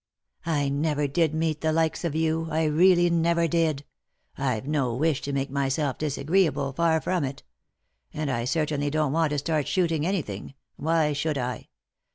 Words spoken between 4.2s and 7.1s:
I've no wish to make myself disagreeable, for